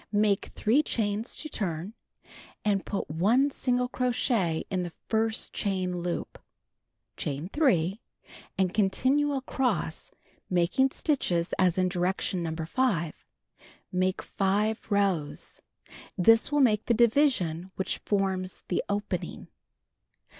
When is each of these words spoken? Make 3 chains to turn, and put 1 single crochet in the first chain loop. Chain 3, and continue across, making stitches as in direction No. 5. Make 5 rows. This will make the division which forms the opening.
Make 0.11 0.45
3 0.55 0.81
chains 0.81 1.35
to 1.35 1.47
turn, 1.47 1.93
and 2.65 2.87
put 2.87 3.07
1 3.07 3.51
single 3.51 3.87
crochet 3.87 4.63
in 4.71 4.81
the 4.81 4.89
first 4.89 5.53
chain 5.53 5.95
loop. 5.95 6.39
Chain 7.17 7.49
3, 7.53 8.01
and 8.57 8.73
continue 8.73 9.31
across, 9.33 10.09
making 10.49 10.89
stitches 10.89 11.53
as 11.59 11.77
in 11.77 11.87
direction 11.87 12.41
No. 12.41 12.55
5. 12.55 13.13
Make 13.91 14.23
5 14.23 14.89
rows. 14.89 15.61
This 16.17 16.51
will 16.51 16.61
make 16.61 16.85
the 16.85 16.95
division 16.95 17.69
which 17.75 17.99
forms 17.99 18.63
the 18.69 18.83
opening. 18.89 19.49